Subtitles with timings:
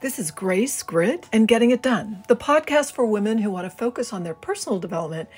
[0.00, 3.70] This is Grace, Grit, and Getting It Done, the podcast for women who want to
[3.70, 5.28] focus on their personal development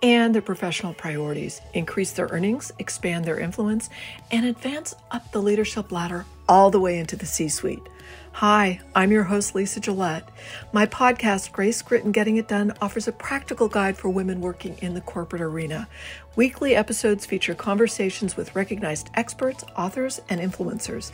[0.00, 3.90] and their professional priorities, increase their earnings, expand their influence,
[4.30, 7.82] and advance up the leadership ladder all the way into the C suite.
[8.36, 10.26] Hi, I'm your host, Lisa Gillette.
[10.72, 14.76] My podcast, Grace, Grit, and Getting It Done, offers a practical guide for women working
[14.80, 15.86] in the corporate arena.
[16.34, 21.12] Weekly episodes feature conversations with recognized experts, authors, and influencers.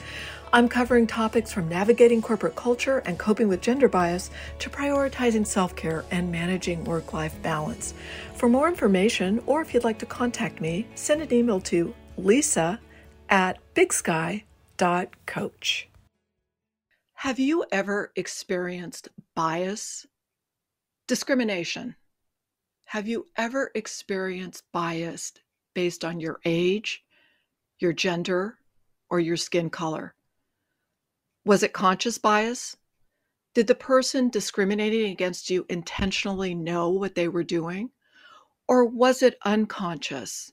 [0.52, 4.30] I'm covering topics from navigating corporate culture and coping with gender bias
[4.60, 7.94] to prioritizing self care and managing work life balance.
[8.34, 12.78] For more information, or if you'd like to contact me, send an email to lisa
[13.28, 14.44] at bigsky.coach.
[17.22, 20.06] Have you ever experienced bias?
[21.08, 21.96] Discrimination.
[22.84, 25.32] Have you ever experienced bias
[25.74, 27.02] based on your age,
[27.80, 28.58] your gender,
[29.10, 30.14] or your skin color?
[31.44, 32.76] Was it conscious bias?
[33.52, 37.90] Did the person discriminating against you intentionally know what they were doing?
[38.68, 40.52] Or was it unconscious?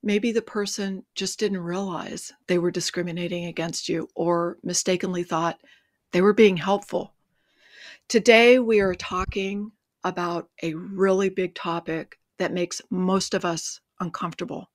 [0.00, 5.58] Maybe the person just didn't realize they were discriminating against you or mistakenly thought
[6.14, 7.12] they were being helpful.
[8.08, 9.72] Today, we are talking
[10.04, 14.70] about a really big topic that makes most of us uncomfortable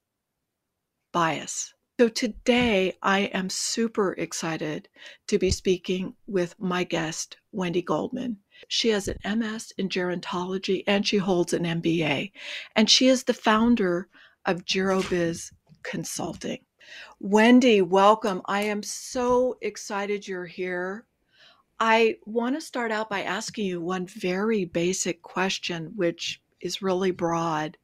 [1.14, 1.74] bias.
[1.98, 4.90] So, today I am super excited
[5.28, 8.40] to be speaking with my guest, Wendy Goldman.
[8.68, 12.34] She has an MS in gerontology and she holds an MBA,
[12.76, 14.10] and she is the founder
[14.46, 15.54] of GeroBiz
[15.84, 16.60] Consulting.
[17.22, 18.42] Wendy, welcome.
[18.46, 21.06] I am so excited you're here.
[21.80, 27.12] I want to start out by asking you one very basic question, which is really
[27.12, 27.78] broad.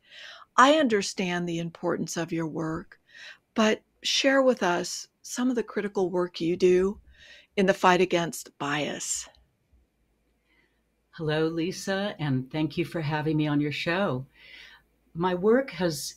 [0.58, 3.00] I understand the importance of your work,
[3.54, 7.00] but share with us some of the critical work you do
[7.56, 9.30] in the fight against bias.
[11.12, 14.26] Hello, Lisa, and thank you for having me on your show.
[15.14, 16.16] My work has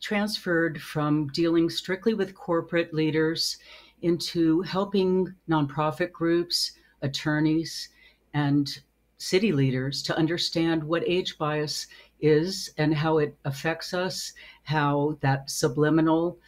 [0.00, 3.58] transferred from dealing strictly with corporate leaders
[4.00, 6.72] into helping nonprofit groups
[7.02, 7.88] attorneys,
[8.34, 8.80] and
[9.18, 11.86] city leaders to understand what age bias
[12.20, 14.32] is and how it affects us,
[14.62, 16.38] how that subliminal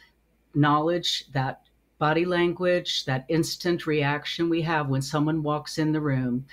[0.53, 1.61] knowledge, that
[1.97, 6.45] body language, that instant reaction we have when someone walks in the room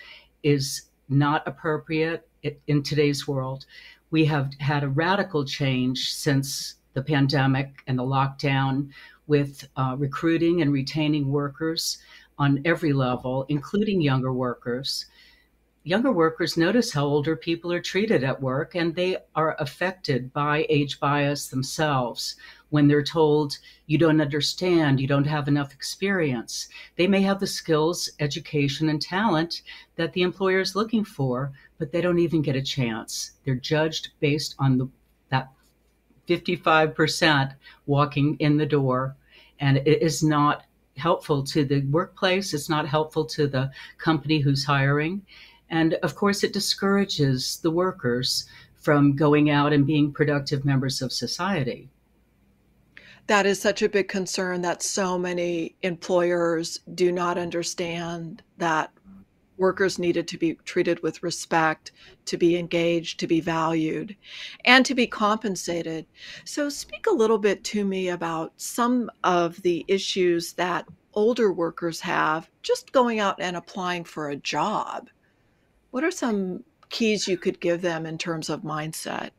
[0.43, 2.29] is not appropriate
[2.67, 3.65] in today's world.
[4.11, 8.91] We have had a radical change since the pandemic and the lockdown
[9.27, 11.99] with uh, recruiting and retaining workers
[12.38, 15.06] on every level, including younger workers.
[15.84, 20.66] Younger workers notice how older people are treated at work, and they are affected by
[20.69, 22.37] age bias themselves
[22.71, 26.69] when they're told, you don't understand, you don't have enough experience.
[26.97, 29.62] They may have the skills, education, and talent
[29.97, 33.32] that the employer is looking for, but they don't even get a chance.
[33.44, 34.88] They're judged based on the,
[35.31, 35.50] that
[36.28, 37.55] 55%
[37.87, 39.16] walking in the door,
[39.60, 40.65] and it is not
[40.99, 42.53] helpful to the workplace.
[42.53, 45.23] It's not helpful to the company who's hiring.
[45.71, 51.13] And of course, it discourages the workers from going out and being productive members of
[51.13, 51.91] society.
[53.27, 58.91] That is such a big concern that so many employers do not understand that
[59.59, 61.93] workers needed to be treated with respect,
[62.27, 64.17] to be engaged, to be valued,
[64.65, 66.07] and to be compensated.
[66.45, 72.01] So, speak a little bit to me about some of the issues that older workers
[72.01, 75.11] have just going out and applying for a job.
[75.91, 79.31] What are some keys you could give them in terms of mindset?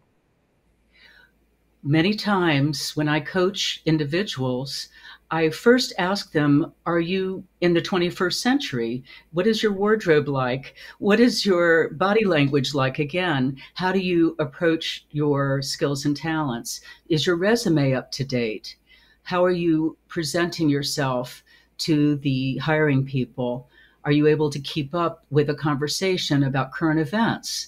[1.81, 4.89] Many times when I coach individuals,
[5.31, 9.03] I first ask them, Are you in the 21st century?
[9.31, 10.73] What is your wardrobe like?
[10.97, 13.57] What is your body language like again?
[13.75, 16.81] How do you approach your skills and talents?
[17.09, 18.75] Is your resume up to date?
[19.21, 21.43] How are you presenting yourself
[21.79, 23.69] to the hiring people?
[24.05, 27.67] Are you able to keep up with a conversation about current events?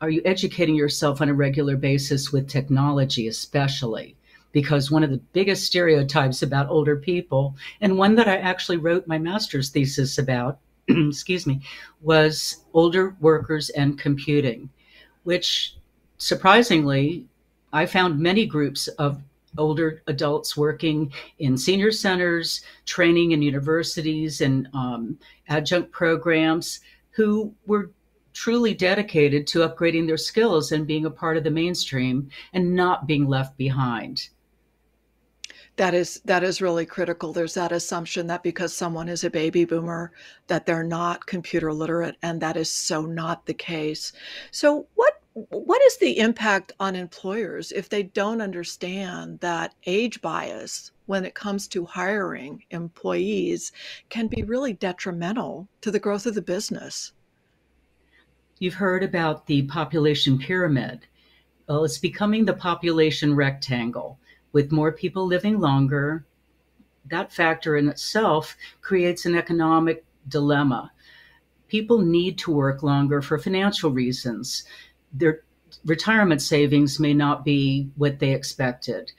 [0.00, 4.16] Are you educating yourself on a regular basis with technology, especially?
[4.52, 9.06] Because one of the biggest stereotypes about older people, and one that I actually wrote
[9.06, 10.58] my master's thesis about,
[10.88, 11.60] excuse me,
[12.02, 14.68] was older workers and computing,
[15.24, 15.76] which
[16.18, 17.26] surprisingly,
[17.72, 19.22] I found many groups of
[19.58, 27.90] older adults working in senior centers, training in universities and um, adjunct programs who were
[28.32, 33.06] truly dedicated to upgrading their skills and being a part of the mainstream and not
[33.06, 34.28] being left behind
[35.82, 37.32] That is that is really critical.
[37.32, 40.12] There's that assumption that because someone is a baby boomer,
[40.46, 44.12] that they're not computer literate, and that is so not the case.
[44.52, 50.92] So what what is the impact on employers if they don't understand that age bias
[51.06, 53.72] when it comes to hiring employees
[54.08, 57.12] can be really detrimental to the growth of the business?
[58.60, 61.08] You've heard about the population pyramid.
[61.68, 64.20] Well, it's becoming the population rectangle
[64.52, 66.24] with more people living longer,
[67.06, 70.92] that factor in itself creates an economic dilemma.
[71.68, 74.64] People need to work longer for financial reasons.
[75.12, 75.42] Their
[75.84, 79.10] retirement savings may not be what they expected.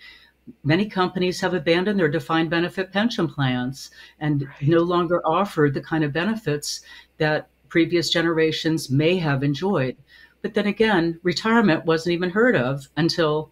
[0.64, 4.68] Many companies have abandoned their defined benefit pension plans and right.
[4.68, 6.82] no longer offer the kind of benefits
[7.18, 9.96] that previous generations may have enjoyed.
[10.42, 13.52] But then again, retirement wasn't even heard of until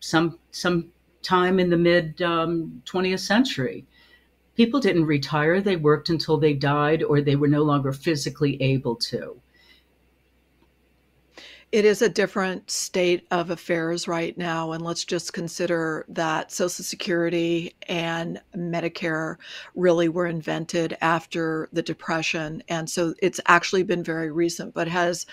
[0.00, 0.90] some some
[1.26, 3.84] time in the mid um, 20th century.
[4.54, 8.96] People didn't retire, they worked until they died or they were no longer physically able
[8.96, 9.40] to.
[11.72, 14.70] It is a different state of affairs right now.
[14.72, 19.36] And let's just consider that Social Security and Medicare
[19.74, 22.62] really were invented after the Depression.
[22.68, 25.26] And so it's actually been very recent, but has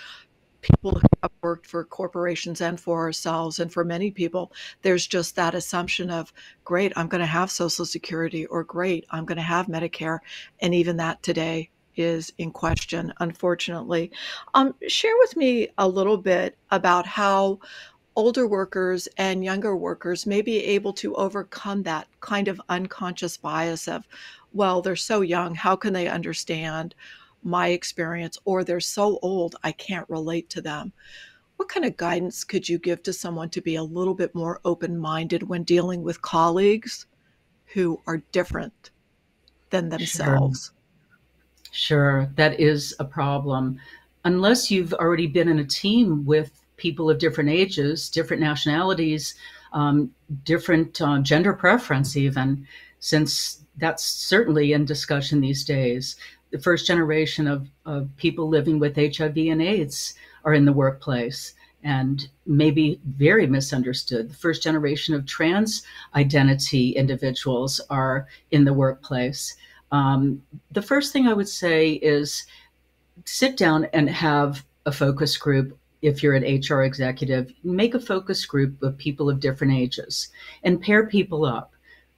[0.63, 4.51] people who have worked for corporations and for ourselves and for many people
[4.81, 6.33] there's just that assumption of
[6.63, 10.19] great i'm going to have social security or great i'm going to have medicare
[10.62, 14.12] and even that today is in question unfortunately.
[14.54, 17.60] Um, share with me a little bit about how
[18.15, 23.88] older workers and younger workers may be able to overcome that kind of unconscious bias
[23.88, 24.07] of
[24.54, 26.94] well they're so young how can they understand
[27.45, 30.94] my experience or they're so old I can't relate to them.
[31.57, 34.60] What kind of guidance could you give to someone to be a little bit more
[34.66, 37.06] open minded when dealing with colleagues
[37.68, 38.92] who are different
[39.69, 40.72] than themselves?
[41.72, 42.31] Sure, sure.
[42.36, 43.80] that is a problem.
[44.25, 49.36] Unless you've already been in a team with people of different ages, different nationalities,
[49.74, 50.12] um,
[50.44, 52.68] different uh, gender preference, even,
[53.00, 56.16] since that's certainly in discussion these days
[56.53, 60.13] the first generation of, of people living with HIV and AIDS
[60.45, 64.29] are in the workplace and maybe very misunderstood.
[64.29, 65.81] The first generation of trans
[66.13, 69.57] identity individuals are in the workplace.
[69.91, 72.45] Um, the first thing I would say is
[73.25, 75.75] sit down and have a focus group.
[76.03, 80.29] If you're an HR executive, make a focus group of people of different ages
[80.63, 81.73] and pair people up.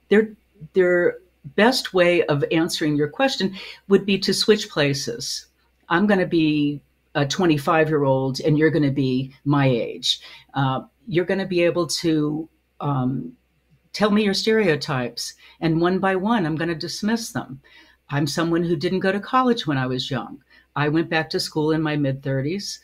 [0.10, 0.34] They're,
[0.74, 1.20] they're
[1.56, 3.56] best way of answering your question
[3.88, 5.48] would be to switch places.
[5.90, 6.82] I'm going to be
[7.14, 10.20] a 25 year old and you're going to be my age.
[10.54, 12.50] Uh, you're going to be able to
[12.82, 13.34] um,
[13.94, 17.62] tell me your stereotypes, and one by one, I'm going to dismiss them.
[18.10, 20.44] I'm someone who didn't go to college when I was young.
[20.76, 22.80] I went back to school in my mid 30s.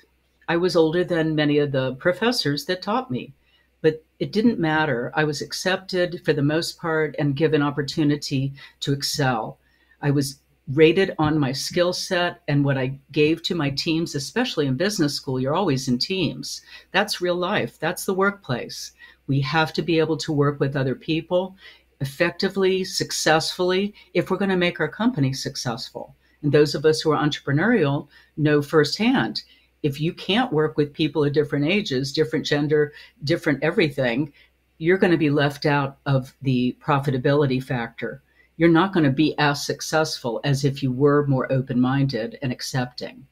[0.47, 3.33] I was older than many of the professors that taught me
[4.21, 5.11] it didn't matter.
[5.15, 9.57] I was accepted for the most part and given opportunity to excel.
[9.99, 14.67] I was rated on my skill set and what I gave to my teams, especially
[14.67, 15.39] in business school.
[15.39, 16.61] You're always in teams.
[16.91, 18.91] That's real life, that's the workplace.
[19.25, 21.55] We have to be able to work with other people
[21.99, 26.15] effectively, successfully, if we're going to make our company successful.
[26.43, 28.07] And those of us who are entrepreneurial
[28.37, 29.41] know firsthand
[29.83, 34.31] if you can't work with people of different ages, different gender, different everything,
[34.77, 38.21] you're going to be left out of the profitability factor.
[38.57, 42.51] You're not going to be as successful as if you were more open minded and
[42.51, 43.25] accepting.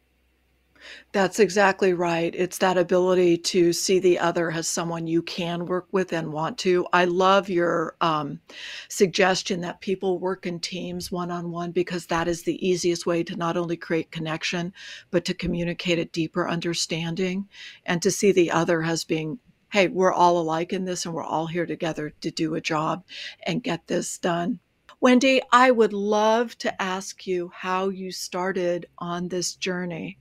[1.12, 2.34] That's exactly right.
[2.36, 6.58] It's that ability to see the other as someone you can work with and want
[6.60, 6.86] to.
[6.94, 8.40] I love your um,
[8.88, 13.24] suggestion that people work in teams one on one because that is the easiest way
[13.24, 14.74] to not only create connection,
[15.12, 17.48] but to communicate a deeper understanding
[17.86, 19.40] and to see the other as being
[19.72, 23.04] hey, we're all alike in this and we're all here together to do a job
[23.44, 24.60] and get this done.
[25.02, 30.18] Wendy, I would love to ask you how you started on this journey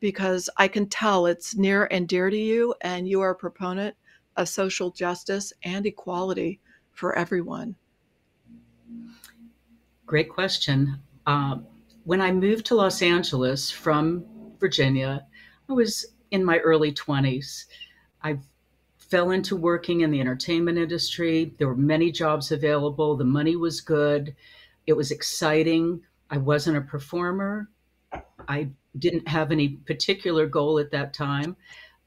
[0.00, 3.94] because I can tell it's near and dear to you, and you are a proponent
[4.36, 6.60] of social justice and equality
[6.92, 7.76] for everyone.
[10.06, 10.98] Great question.
[11.26, 11.58] Uh,
[12.04, 14.24] when I moved to Los Angeles from
[14.58, 15.26] Virginia,
[15.68, 17.66] I was in my early 20s.
[18.22, 18.38] I
[18.96, 21.54] fell into working in the entertainment industry.
[21.58, 23.16] There were many jobs available.
[23.16, 24.34] The money was good.
[24.86, 26.00] It was exciting.
[26.30, 27.68] I wasn't a performer.
[28.48, 31.56] I didn't have any particular goal at that time.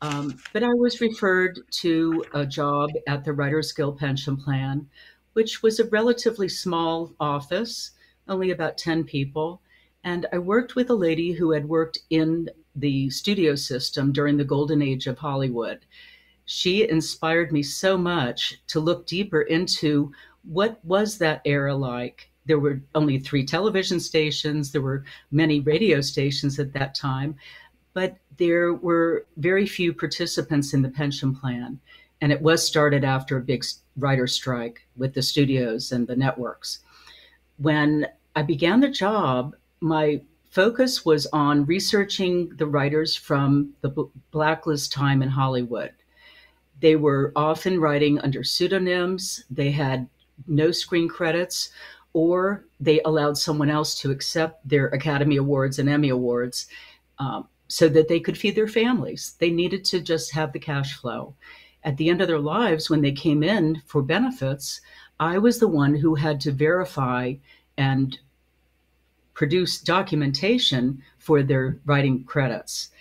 [0.02, 4.88] Um, but I was referred to a job at the Writers Guild Pension Plan
[5.34, 7.92] which was a relatively small office,
[8.28, 9.62] only about 10 people.
[10.04, 14.44] And I worked with a lady who had worked in the studio system during the
[14.44, 15.86] golden age of Hollywood.
[16.46, 20.12] She inspired me so much to look deeper into
[20.44, 22.30] what was that era like.
[22.46, 27.36] There were only three television stations, there were many radio stations at that time,
[27.94, 31.80] but there were very few participants in the pension plan.
[32.22, 33.66] And it was started after a big
[33.98, 36.80] writer strike with the studios and the networks.
[37.58, 44.92] When I began the job, my focus was on researching the writers from the blacklist
[44.92, 45.92] time in Hollywood.
[46.80, 50.08] They were often writing under pseudonyms, they had
[50.48, 51.70] no screen credits,
[52.14, 56.68] or they allowed someone else to accept their Academy Awards and Emmy Awards
[57.20, 59.36] um, so that they could feed their families.
[59.40, 61.34] They needed to just have the cash flow.
[61.84, 64.80] At the end of their lives, when they came in for benefits,
[65.20, 67.34] I was the one who had to verify
[67.78, 68.18] and
[69.34, 72.92] produce documentation for their writing credits.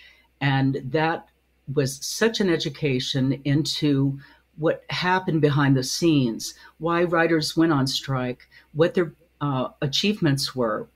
[0.41, 1.27] And that
[1.73, 4.19] was such an education into
[4.57, 10.87] what happened behind the scenes, why writers went on strike, what their uh, achievements were,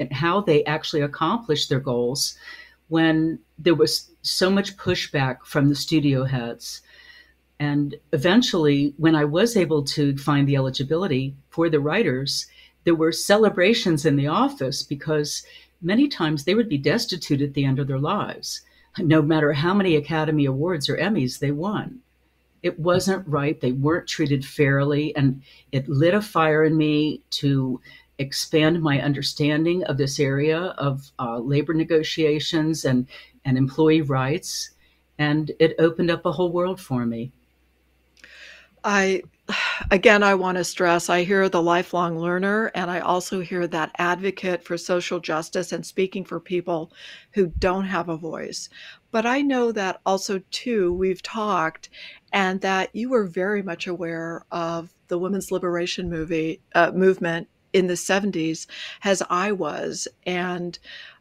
[0.00, 2.36] and how they actually accomplished their goals
[2.88, 6.82] when there was so much pushback from the studio heads.
[7.60, 12.46] And eventually, when I was able to find the eligibility for the writers,
[12.82, 15.46] there were celebrations in the office because
[15.80, 18.62] many times they would be destitute at the end of their lives,
[18.98, 22.00] no matter how many Academy Awards or Emmys they won.
[22.64, 23.60] It wasn't right.
[23.60, 25.14] They weren't treated fairly.
[25.16, 27.78] And it lit a fire in me to
[28.18, 33.06] expand my understanding of this area of uh, labor negotiations and,
[33.44, 34.70] and employee rights.
[35.18, 37.32] And it opened up a whole world for me.
[38.82, 39.22] I
[39.90, 43.92] again, I want to stress I hear the lifelong learner, and I also hear that
[43.98, 46.92] advocate for social justice and speaking for people
[47.32, 48.68] who don't have a voice.
[49.14, 51.88] But I know that also, too, we've talked,
[52.32, 57.86] and that you were very much aware of the women's liberation movie uh, movement in
[57.86, 58.66] the 70s
[59.04, 60.08] as I was.
[60.26, 60.76] And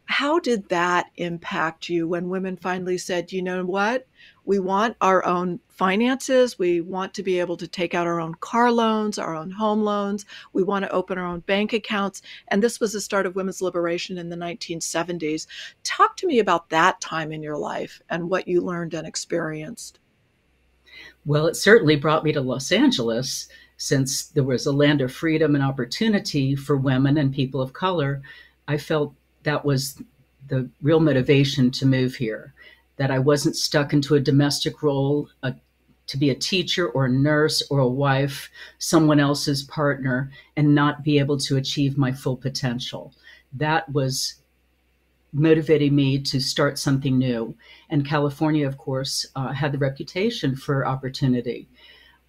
[0.06, 4.08] how did that impact you when women finally said, you know what?
[4.46, 6.60] We want our own finances.
[6.60, 9.84] We want to be able to take out our own car loans, our own home
[9.84, 10.26] loans.
[10.52, 12.22] We want to open our own bank accounts.
[12.50, 15.48] And this was the start of women's liberation in the 1970s.
[15.84, 20.00] Talk to me about that time in your life and what you learned and experienced.
[21.26, 23.48] Well, it certainly brought me to Los Angeles
[23.78, 28.22] since there was a land of freedom and opportunity for women and people of color.
[28.68, 30.02] I felt that was
[30.48, 32.54] the real motivation to move here
[32.98, 35.56] that I wasn't stuck into a domestic role, a,
[36.08, 41.04] to be a teacher or a nurse or a wife, someone else's partner, and not
[41.04, 43.14] be able to achieve my full potential.
[43.54, 44.36] That was
[45.32, 47.56] motivating me to start something new.
[47.90, 51.68] And California, of course, uh, had the reputation for opportunity.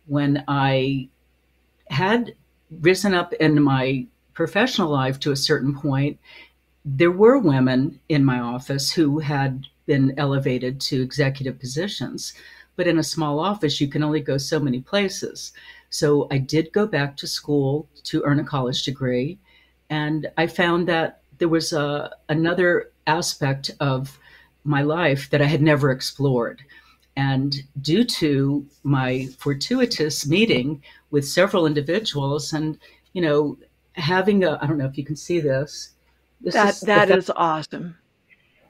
[0.06, 1.08] When I
[1.88, 2.34] had
[2.80, 6.18] risen up in my professional life to a certain point
[6.84, 12.34] there were women in my office who had been elevated to executive positions.
[12.76, 15.52] But in a small office, you can only go so many places.
[15.90, 19.38] So I did go back to school to earn a college degree.
[19.90, 24.18] And I found that there was a, another aspect of
[24.64, 26.62] my life that I had never explored.
[27.16, 32.78] And due to my fortuitous meeting with several individuals and,
[33.12, 33.56] you know,
[33.92, 35.90] having a, I don't know if you can see this,
[36.40, 37.96] this that is that is awesome.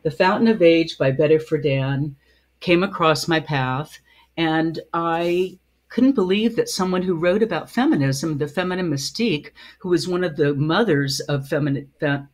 [0.05, 2.15] The Fountain of Age by Betty Friedan
[2.61, 3.99] came across my path,
[4.37, 5.59] and I
[5.89, 10.37] couldn't believe that someone who wrote about feminism, the feminine mystique, who was one of
[10.37, 11.87] the mothers of fe-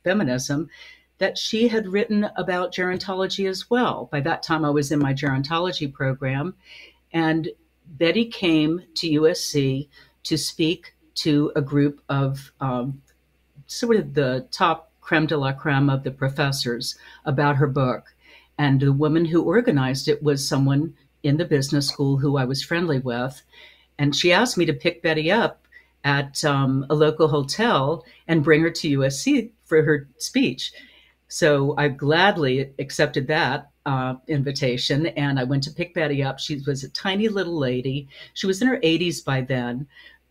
[0.02, 0.68] feminism,
[1.18, 4.08] that she had written about gerontology as well.
[4.10, 6.56] By that time, I was in my gerontology program,
[7.12, 7.50] and
[7.86, 9.88] Betty came to USC
[10.24, 13.00] to speak to a group of um,
[13.66, 18.14] sort of the top creme de la creme of the professors about her book.
[18.56, 22.62] And the woman who organized it was someone in the business school who I was
[22.62, 23.42] friendly with.
[23.98, 25.66] And she asked me to pick Betty up
[26.04, 30.72] at um, a local hotel and bring her to USC for her speech.
[31.26, 36.38] So I gladly accepted that uh, invitation and I went to pick Betty up.
[36.38, 38.06] She was a tiny little lady.
[38.34, 39.88] She was in her 80s by then,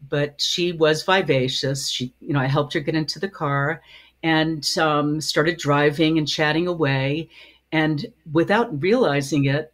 [0.08, 1.90] but she was vivacious.
[1.90, 3.82] She, you know, I helped her get into the car
[4.24, 7.30] and um, started driving and chatting away.
[7.72, 9.74] And without realizing it,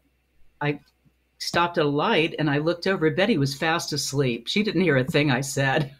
[0.61, 0.79] I
[1.37, 3.09] stopped at a light and I looked over.
[3.09, 4.47] Betty was fast asleep.
[4.47, 5.93] She didn't hear a thing I said.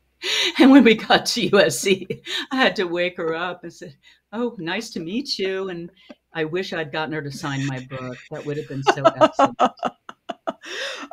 [0.58, 3.96] and when we got to USC, I had to wake her up and said,
[4.32, 5.90] "Oh, nice to meet you." And
[6.34, 8.18] I wish I'd gotten her to sign my book.
[8.30, 9.58] That would have been so excellent.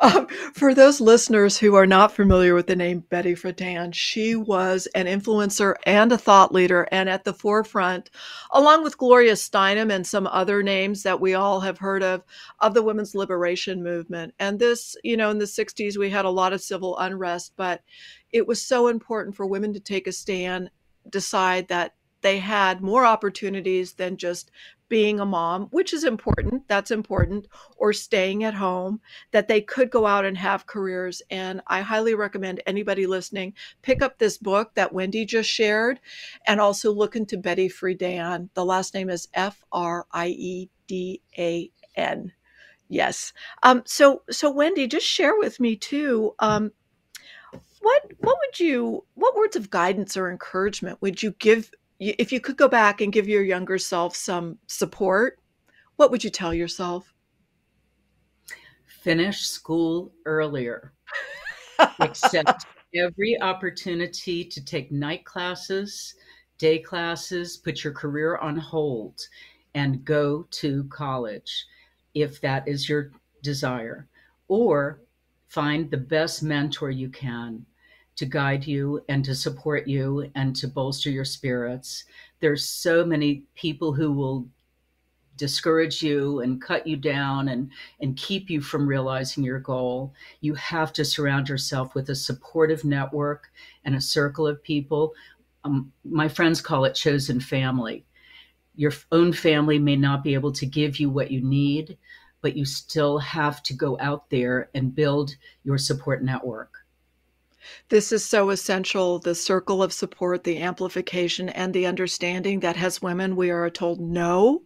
[0.00, 4.86] Um, for those listeners who are not familiar with the name Betty Friedan, she was
[4.94, 8.10] an influencer and a thought leader and at the forefront,
[8.52, 12.22] along with Gloria Steinem and some other names that we all have heard of,
[12.60, 14.34] of the women's liberation movement.
[14.38, 17.82] And this, you know, in the 60s, we had a lot of civil unrest, but
[18.30, 20.70] it was so important for women to take a stand,
[21.10, 24.50] decide that they had more opportunities than just
[24.88, 29.90] being a mom, which is important, that's important, or staying at home, that they could
[29.90, 31.22] go out and have careers.
[31.30, 36.00] And I highly recommend anybody listening pick up this book that Wendy just shared
[36.46, 38.48] and also look into Betty Friedan.
[38.54, 42.32] The last name is F R I E D A N.
[42.88, 43.32] Yes.
[43.62, 46.34] Um, so, so Wendy, just share with me too.
[46.38, 46.72] Um,
[47.80, 52.40] what what would you what words of guidance or encouragement would you give if you
[52.40, 55.38] could go back and give your younger self some support,
[55.96, 57.12] what would you tell yourself?
[58.86, 60.92] Finish school earlier.
[62.00, 66.14] Accept every opportunity to take night classes,
[66.58, 69.20] day classes, put your career on hold,
[69.74, 71.66] and go to college
[72.14, 73.12] if that is your
[73.42, 74.08] desire.
[74.48, 75.00] Or
[75.48, 77.64] find the best mentor you can
[78.18, 82.04] to guide you and to support you and to bolster your spirits.
[82.40, 84.48] There's so many people who will
[85.36, 87.70] discourage you and cut you down and
[88.00, 90.12] and keep you from realizing your goal.
[90.40, 93.52] You have to surround yourself with a supportive network
[93.84, 95.14] and a circle of people.
[95.62, 98.04] Um, my friends call it chosen family.
[98.74, 101.96] Your own family may not be able to give you what you need
[102.40, 105.34] but you still have to go out there and build
[105.64, 106.72] your support network
[107.88, 113.02] this is so essential the circle of support, the amplification, and the understanding that as
[113.02, 114.62] women we are told no,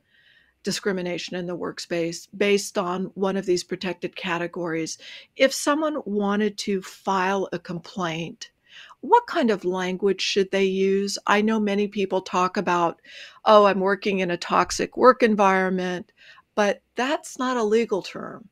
[0.63, 4.99] discrimination in the workspace based on one of these protected categories.
[5.37, 8.51] If someone wanted to file a complaint,
[9.01, 11.19] what kind of language should they use?
[11.27, 13.01] I know many people talk about,
[13.45, 16.13] oh, I'm working in a toxic work environment,
[16.55, 18.49] but that's not a legal term.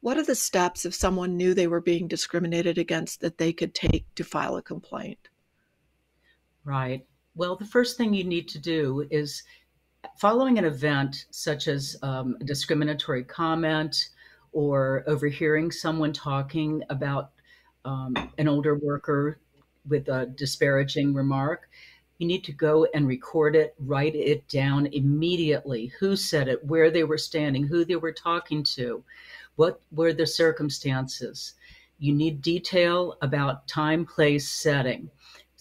[0.00, 3.74] What are the steps if someone knew they were being discriminated against that they could
[3.74, 5.28] take to file a complaint?
[6.64, 7.06] Right.
[7.34, 9.42] Well, the first thing you need to do is
[10.18, 14.10] following an event such as um, a discriminatory comment
[14.52, 17.32] or overhearing someone talking about
[17.84, 19.40] um, an older worker
[19.88, 21.68] with a disparaging remark,
[22.18, 25.86] you need to go and record it, write it down immediately.
[25.98, 29.02] Who said it, where they were standing, who they were talking to,
[29.56, 31.54] what were the circumstances.
[31.98, 35.10] You need detail about time, place, setting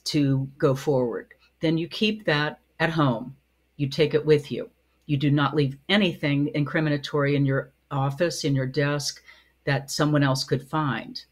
[0.06, 1.34] to go forward.
[1.60, 3.36] Then you keep that at home.
[3.78, 4.70] You take it with you.
[5.06, 9.22] You do not leave anything incriminatory in your office, in your desk
[9.66, 11.24] that someone else could find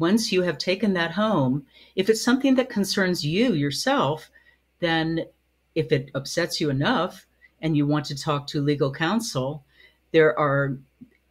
[0.00, 4.30] once you have taken that home, if it's something that concerns you yourself,
[4.80, 5.26] then
[5.74, 7.26] if it upsets you enough
[7.60, 9.62] and you want to talk to legal counsel,
[10.10, 10.78] there are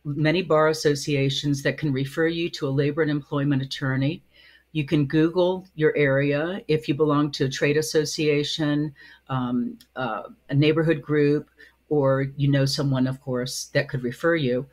[0.06, 4.22] many bar associations that can refer you to a labor and employment attorney.
[4.72, 8.94] You can Google your area if you belong to a trade association,
[9.30, 11.50] um, uh, a neighborhood group,
[11.90, 14.68] or you know someone, of course, that could refer you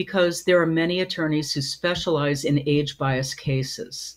[0.00, 4.16] because there are many attorneys who specialize in age bias cases.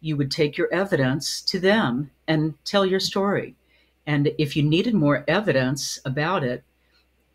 [0.00, 3.54] You would take your evidence to them and tell your story.
[4.08, 6.64] And if you needed more evidence about it,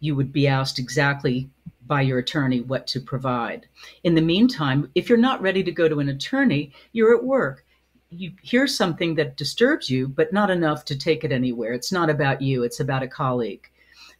[0.01, 1.49] you would be asked exactly
[1.87, 3.65] by your attorney what to provide.
[4.03, 7.63] In the meantime, if you're not ready to go to an attorney, you're at work.
[8.09, 11.71] You hear something that disturbs you, but not enough to take it anywhere.
[11.71, 13.69] It's not about you, it's about a colleague.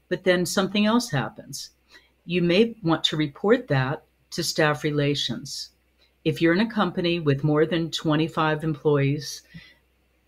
[0.08, 1.72] But then something else happens
[2.30, 5.70] you may want to report that to staff relations.
[6.24, 9.42] If you're in a company with more than 25 employees,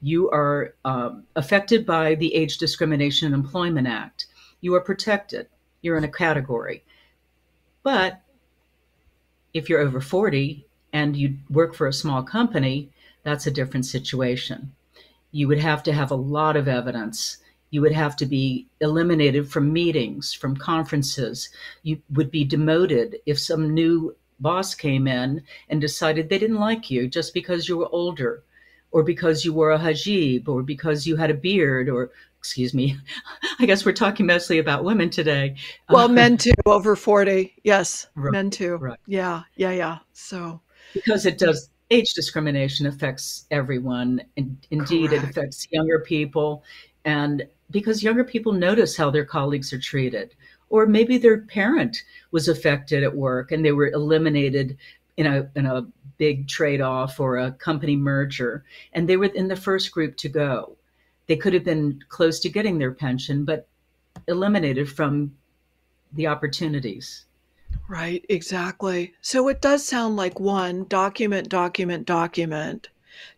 [0.02, 4.26] you are um, affected by the Age Discrimination and Employment Act.
[4.62, 5.46] You are protected.
[5.84, 6.84] You're in a category.
[7.84, 8.20] But
[9.54, 12.90] if you're over 40 and you work for a small company,
[13.22, 14.72] that's a different situation.
[15.32, 17.38] You would have to have a lot of evidence.
[17.72, 21.50] You would have to be eliminated from meetings, from conferences.
[21.84, 26.92] You would be demoted if some new boss came in and decided they didn't like
[26.92, 28.44] you just because you were older
[28.92, 32.98] or because you wore a hijab or because you had a beard or excuse me
[33.60, 35.56] i guess we're talking mostly about women today
[35.90, 39.00] well uh, men too over 40 yes right, men too right.
[39.06, 40.60] yeah yeah yeah so
[40.94, 45.24] because it does age discrimination affects everyone and indeed Correct.
[45.24, 46.64] it affects younger people
[47.06, 50.36] and because younger people notice how their colleagues are treated.
[50.70, 54.78] Or maybe their parent was affected at work and they were eliminated
[55.18, 55.86] in a in a
[56.18, 60.30] big trade off or a company merger and they were in the first group to
[60.30, 60.78] go.
[61.28, 63.68] They could have been close to getting their pension but
[64.28, 65.36] eliminated from
[66.14, 67.26] the opportunities.
[67.88, 69.14] Right exactly.
[69.22, 72.90] So it does sound like one document document document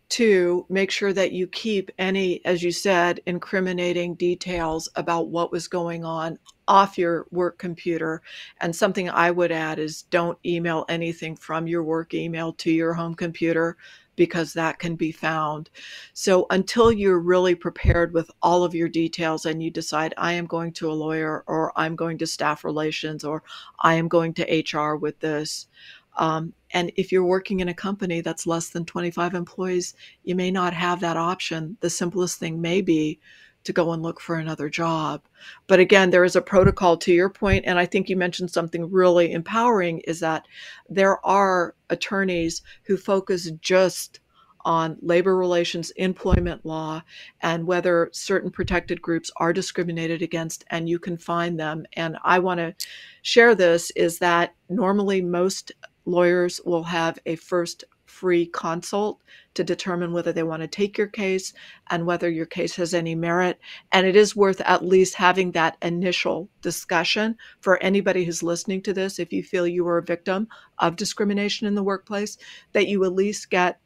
[0.08, 5.66] Two, make sure that you keep any, as you said, incriminating details about what was
[5.66, 6.38] going on
[6.68, 8.22] off your work computer.
[8.60, 12.94] And something I would add is don't email anything from your work email to your
[12.94, 13.76] home computer
[14.16, 15.70] because that can be found.
[16.12, 20.46] So until you're really prepared with all of your details and you decide, I am
[20.46, 23.42] going to a lawyer or I'm going to staff relations or
[23.80, 25.66] I am going to HR with this,
[26.16, 30.50] um, and if you're working in a company that's less than 25 employees, you may
[30.50, 31.76] not have that option.
[31.80, 33.20] The simplest thing may be
[33.64, 35.22] to go and look for another job.
[35.66, 38.90] But again, there is a protocol to your point, and I think you mentioned something
[38.90, 40.46] really empowering is that
[40.88, 44.20] there are attorneys who focus just
[44.66, 47.02] on labor relations, employment law,
[47.42, 51.84] and whether certain protected groups are discriminated against, and you can find them.
[51.94, 52.74] And I want to
[53.22, 55.72] share this is that normally most
[56.04, 59.20] lawyers will have a first free consult
[59.54, 61.52] to determine whether they want to take your case
[61.90, 63.58] and whether your case has any merit.
[63.92, 68.92] And it is worth at least having that initial discussion for anybody who's listening to
[68.92, 69.18] this.
[69.18, 72.36] If you feel you were a victim of discrimination in the workplace,
[72.72, 73.80] that you at least get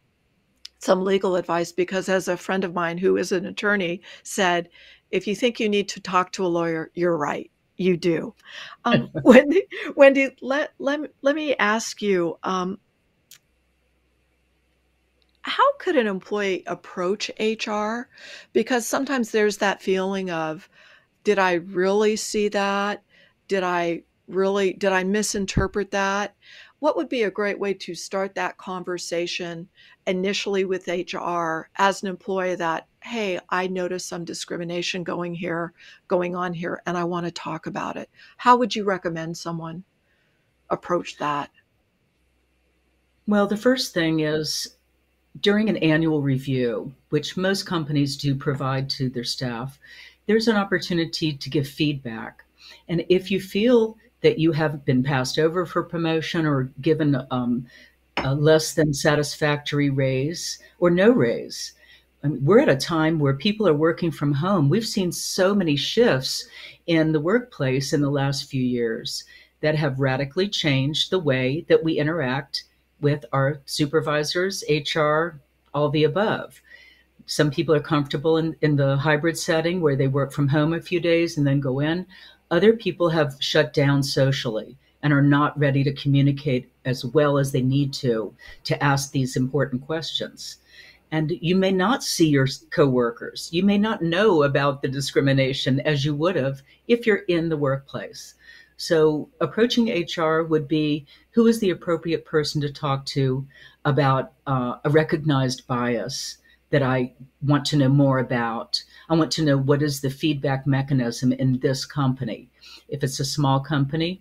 [0.78, 1.72] some legal advice.
[1.72, 4.68] Because as a friend of mine who is an attorney said,
[5.10, 8.34] if you think you need to talk to a lawyer, you're right you do.
[8.84, 9.62] Um, Wendy,
[9.96, 12.78] Wendy, let, let, let me ask you, um,
[15.40, 18.08] how could an employee approach HR?
[18.52, 20.68] Because sometimes there's that feeling of,
[21.24, 23.02] did I really see that?
[23.46, 26.34] Did I really, did I misinterpret that?
[26.80, 29.68] What would be a great way to start that conversation
[30.06, 35.72] initially with HR as an employee that hey, I noticed some discrimination going here,
[36.08, 38.10] going on here, and I want to talk about it.
[38.36, 39.84] How would you recommend someone
[40.68, 41.50] approach that?
[43.26, 44.76] Well, the first thing is
[45.40, 49.78] during an annual review, which most companies do provide to their staff,
[50.26, 52.44] there's an opportunity to give feedback.
[52.88, 57.66] And if you feel that you have been passed over for promotion or given um,
[58.18, 61.72] a less than satisfactory raise or no raise,
[62.22, 64.68] I mean, we're at a time where people are working from home.
[64.68, 66.48] We've seen so many shifts
[66.86, 69.24] in the workplace in the last few years
[69.60, 72.64] that have radically changed the way that we interact
[73.00, 75.40] with our supervisors, HR,
[75.72, 76.60] all the above.
[77.26, 80.80] Some people are comfortable in, in the hybrid setting where they work from home a
[80.80, 82.06] few days and then go in.
[82.50, 87.52] Other people have shut down socially and are not ready to communicate as well as
[87.52, 88.34] they need to
[88.64, 90.58] to ask these important questions
[91.10, 93.48] and you may not see your coworkers.
[93.52, 97.56] You may not know about the discrimination as you would have if you're in the
[97.56, 98.34] workplace.
[98.76, 103.46] So, approaching HR would be who is the appropriate person to talk to
[103.84, 106.38] about uh, a recognized bias
[106.70, 108.82] that I want to know more about.
[109.08, 112.50] I want to know what is the feedback mechanism in this company.
[112.88, 114.20] If it's a small company,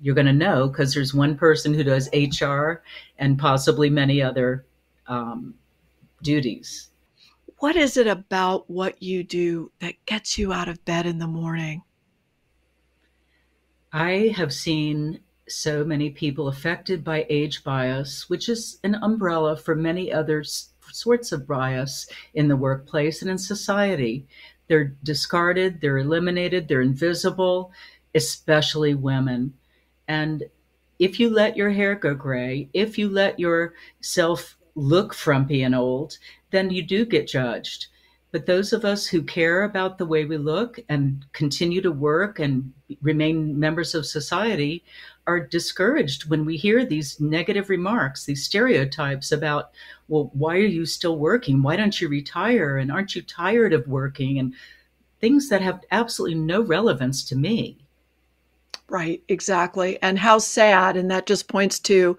[0.00, 2.82] you're going to know because there's one person who does HR
[3.18, 4.66] and possibly many other
[5.06, 5.54] um,
[6.22, 6.90] duties.
[7.58, 11.26] What is it about what you do that gets you out of bed in the
[11.26, 11.82] morning?
[13.92, 19.74] I have seen so many people affected by age bias, which is an umbrella for
[19.74, 20.44] many other
[20.92, 24.26] sorts of bias in the workplace and in society.
[24.68, 27.72] They're discarded, they're eliminated, they're invisible,
[28.14, 29.54] especially women.
[30.08, 30.44] And
[30.98, 36.18] if you let your hair go gray, if you let yourself look frumpy and old,
[36.50, 37.86] then you do get judged.
[38.32, 42.38] But those of us who care about the way we look and continue to work
[42.38, 44.84] and remain members of society
[45.26, 49.70] are discouraged when we hear these negative remarks, these stereotypes about,
[50.08, 51.62] well, why are you still working?
[51.62, 52.78] Why don't you retire?
[52.78, 54.38] And aren't you tired of working?
[54.38, 54.54] And
[55.20, 57.78] things that have absolutely no relevance to me.
[58.88, 60.00] Right, exactly.
[60.00, 60.96] And how sad.
[60.96, 62.16] And that just points to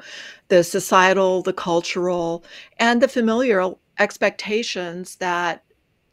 [0.49, 2.43] the societal, the cultural,
[2.77, 5.63] and the familial expectations that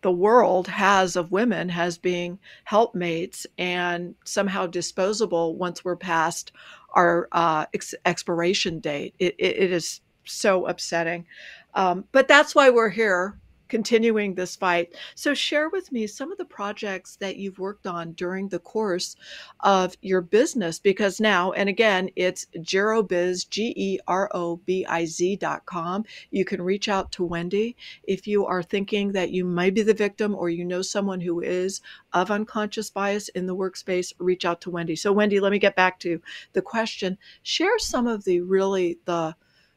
[0.03, 6.53] the world has of women as being helpmates and somehow disposable once we're past
[6.95, 9.15] our uh, ex- expiration date.
[9.19, 11.27] It, it, it is so upsetting.
[11.75, 13.39] Um, but that's why we're here
[13.75, 14.95] continuing this fight.
[15.17, 19.17] So, share with me some of the projects that you've worked on during the course
[19.59, 25.07] of your business because now, and again, it's GeroBiz, G E R O B I
[25.07, 26.05] Z dot com.
[26.31, 29.93] You can reach out to Wendy if you are thinking that you might be the
[29.93, 31.81] victim or you know someone who is
[32.13, 34.95] of unconscious bias in the workspace, reach out to Wendy.
[34.95, 37.19] So, Wendy, let me get back to the question.
[37.43, 39.35] Share some of the really the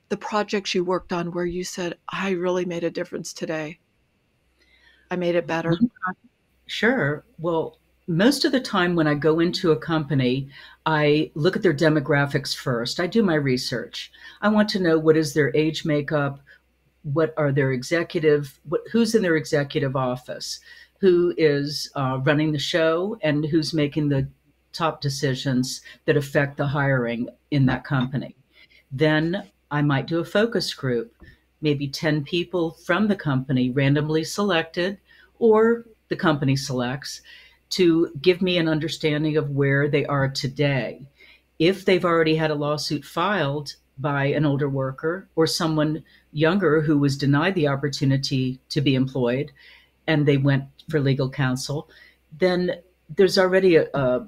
[0.10, 3.80] the projects you worked on where you said, I really made a difference today?
[5.12, 5.78] I made it better.
[6.66, 7.24] Sure.
[7.40, 10.50] Well, most of the time when I go into a company,
[10.86, 13.00] I look at their demographics first.
[13.00, 14.12] I do my research.
[14.42, 16.40] I want to know what is their age makeup,
[17.04, 20.60] what are their executive, what, who's in their executive office,
[21.00, 24.28] who is uh, running the show, and who's making the
[24.74, 28.36] top decisions that affect the hiring in that company.
[28.92, 31.14] Then I might do a focus group,
[31.62, 34.98] maybe 10 people from the company randomly selected,
[35.40, 37.22] or the company selects,
[37.70, 41.02] to give me an understanding of where they are today.
[41.60, 46.98] If they've already had a lawsuit filed by an older worker or someone younger who
[46.98, 49.52] was denied the opportunity to be employed
[50.06, 51.90] and they went for legal counsel,
[52.38, 52.76] then
[53.16, 54.26] there's already a, a,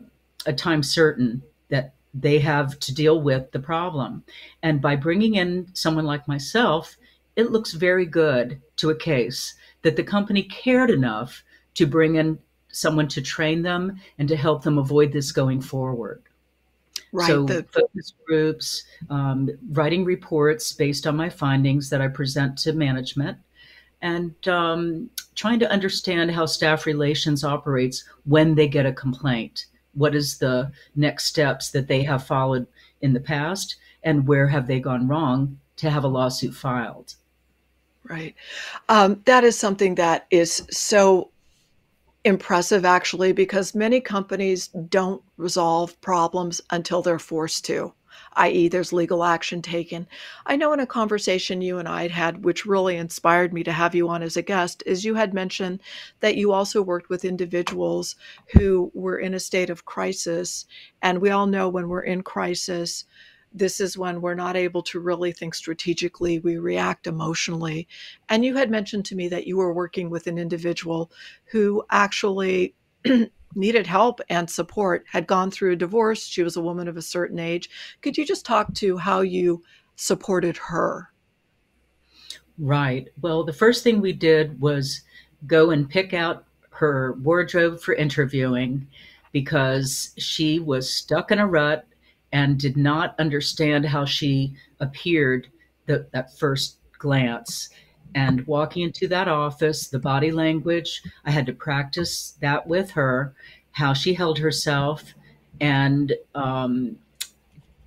[0.48, 4.24] a time certain that they have to deal with the problem.
[4.64, 6.98] And by bringing in someone like myself,
[7.40, 11.44] it looks very good to a case that the company cared enough
[11.76, 16.22] to bring in someone to train them and to help them avoid this going forward.
[17.14, 17.28] Right.
[17.28, 22.74] So the- focus groups, um, writing reports based on my findings that I present to
[22.74, 23.38] management,
[24.02, 30.16] and um, trying to understand how staff relations operates when they get a complaint what
[30.16, 32.68] is the next steps that they have followed
[33.02, 37.16] in the past and where have they gone wrong to have a lawsuit filed
[38.10, 38.36] right
[38.90, 41.30] um, that is something that is so
[42.26, 47.94] impressive actually because many companies don't resolve problems until they're forced to
[48.34, 50.08] i.e., there's legal action taken.
[50.46, 53.72] I know in a conversation you and I had had, which really inspired me to
[53.72, 55.82] have you on as a guest, is you had mentioned
[56.20, 58.16] that you also worked with individuals
[58.54, 60.66] who were in a state of crisis.
[61.02, 63.06] And we all know when we're in crisis,
[63.54, 66.40] this is when we're not able to really think strategically.
[66.40, 67.88] We react emotionally.
[68.30, 71.12] And you had mentioned to me that you were working with an individual
[71.46, 72.76] who actually
[73.56, 76.26] needed help and support, had gone through a divorce.
[76.26, 77.70] She was a woman of a certain age.
[78.02, 79.64] Could you just talk to how you
[79.96, 81.10] supported her?
[82.58, 83.08] Right.
[83.22, 85.02] Well, the first thing we did was
[85.48, 88.88] go and pick out her wardrobe for interviewing
[89.32, 91.86] because she was stuck in a rut
[92.32, 95.48] and did not understand how she appeared
[95.86, 97.70] the, that first glance.
[98.16, 103.34] And walking into that office, the body language, I had to practice that with her,
[103.72, 105.14] how she held herself,
[105.62, 106.98] and um,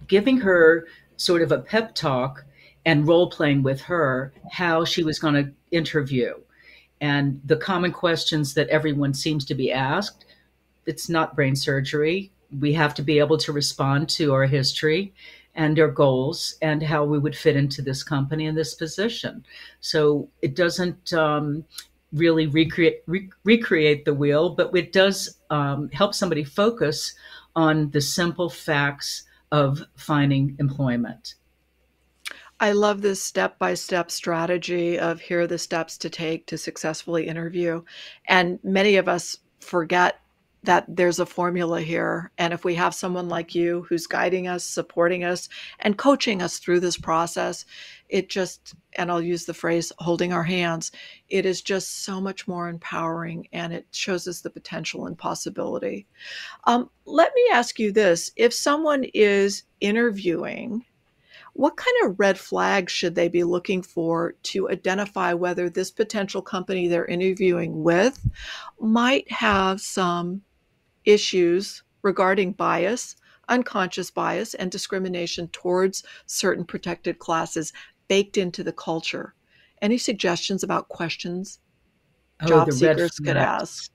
[0.07, 2.44] giving her sort of a pep talk
[2.85, 6.35] and role playing with her how she was going to interview
[7.02, 10.24] and the common questions that everyone seems to be asked.
[10.87, 12.31] It's not brain surgery.
[12.61, 15.15] We have to be able to respond to our history
[15.55, 19.45] and our goals and how we would fit into this company and this position.
[19.81, 21.65] So it doesn't um,
[22.12, 27.15] really recreate re- recreate the wheel, but it does um, help somebody focus
[27.55, 31.35] on the simple facts of finding employment.
[32.59, 36.57] I love this step by step strategy of here are the steps to take to
[36.57, 37.83] successfully interview.
[38.29, 40.21] And many of us forget
[40.64, 42.31] that there's a formula here.
[42.38, 45.48] And if we have someone like you who's guiding us, supporting us,
[45.81, 47.64] and coaching us through this process,
[48.09, 50.92] it just, and I'll use the phrase holding our hands,
[51.29, 56.07] it is just so much more empowering and it shows us the potential and possibility.
[56.64, 60.85] Um, let me ask you this if someone is interviewing,
[61.55, 66.40] what kind of red flags should they be looking for to identify whether this potential
[66.40, 68.27] company they're interviewing with
[68.79, 70.42] might have some
[71.05, 73.17] issues regarding bias,
[73.49, 77.73] unconscious bias, and discrimination towards certain protected classes
[78.09, 79.35] baked into the culture?
[79.81, 81.59] Any suggestions about questions
[82.43, 83.91] oh, job seekers could ask?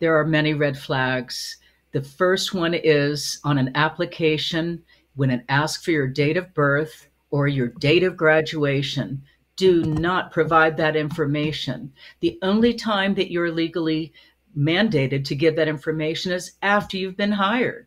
[0.00, 1.58] There are many red flags.
[1.92, 4.82] The first one is on an application
[5.14, 9.22] when it asks for your date of birth or your date of graduation.
[9.56, 11.92] Do not provide that information.
[12.20, 14.12] The only time that you're legally
[14.56, 17.86] mandated to give that information is after you've been hired.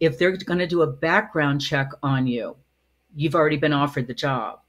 [0.00, 2.56] If they're going to do a background check on you,
[3.14, 4.60] you've already been offered the job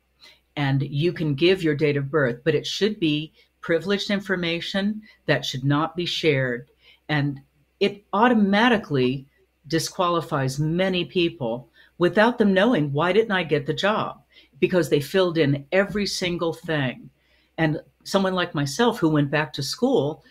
[0.56, 5.46] and you can give your date of birth, but it should be privileged information that
[5.46, 6.70] should not be shared.
[7.10, 7.42] And
[7.80, 9.28] it automatically
[9.68, 14.22] disqualifies many people without them knowing why didn't I get the job?
[14.60, 17.10] Because they filled in every single thing.
[17.58, 20.24] And someone like myself who went back to school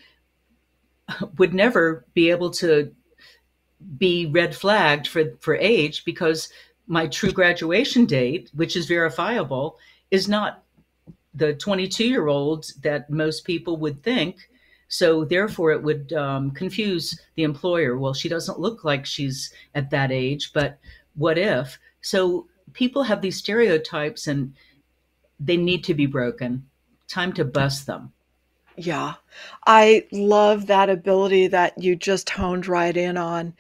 [1.39, 2.93] would never be able to
[3.99, 6.49] be red flagged for, for age because
[6.87, 9.79] my true graduation date, which is verifiable,
[10.11, 10.63] is not
[11.35, 14.49] the 22 year old that most people would think.
[14.89, 17.99] So therefore, it would um, confuse the employer.
[17.99, 20.79] Well, she doesn't look like she's at that age, but
[21.15, 21.79] what if?
[22.03, 24.55] So people have these stereotypes and
[25.41, 26.67] they need to be broken.
[27.09, 28.13] Time to bust them.
[28.77, 29.15] Yeah.
[29.67, 33.55] I love that ability that you just honed right in on.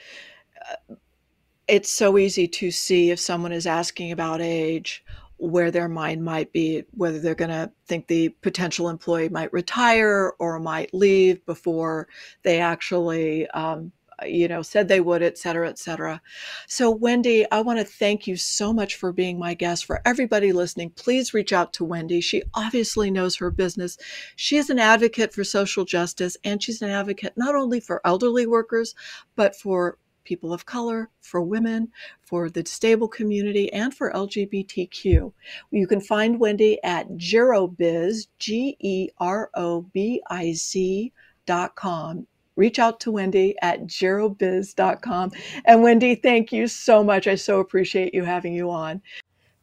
[1.69, 5.05] It's so easy to see if someone is asking about age
[5.39, 10.33] where their mind might be, whether they're going to think the potential employee might retire
[10.39, 12.09] or might leave before
[12.43, 13.93] they actually um,
[14.25, 16.21] you know, said they would, et cetera, et cetera.
[16.67, 19.85] So, Wendy, I want to thank you so much for being my guest.
[19.85, 22.21] For everybody listening, please reach out to Wendy.
[22.21, 23.99] She obviously knows her business.
[24.37, 28.47] She is an advocate for social justice, and she's an advocate not only for elderly
[28.47, 28.95] workers,
[29.35, 31.89] but for people of color, for women,
[32.23, 35.33] for the disabled community, and for LGBTQ.
[35.71, 41.13] You can find Wendy at Gerobiz, G E R O B I Z
[41.47, 42.27] dot com
[42.57, 45.33] reach out to Wendy at gerobiz.com.
[45.65, 47.27] And Wendy, thank you so much.
[47.27, 49.03] I so appreciate you having you on.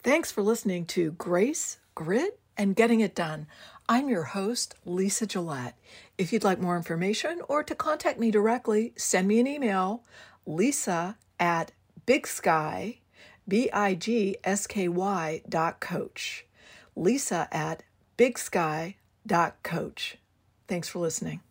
[0.04, 3.48] Thanks for listening to Grace, Grit, and Getting It Done.
[3.90, 5.78] I'm your host, Lisa Gillette.
[6.18, 10.04] If you'd like more information or to contact me directly, send me an email,
[10.46, 11.72] lisa at
[12.06, 13.00] big sky,
[13.48, 16.46] B-I-G-S-K-Y dot coach.
[16.96, 17.84] Lisa at
[18.16, 20.18] big sky dot coach.
[20.68, 21.42] Thanks for listening.